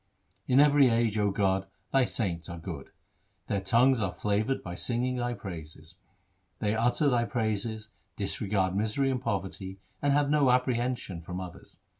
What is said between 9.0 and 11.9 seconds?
and poverty, and have no apprehension from others.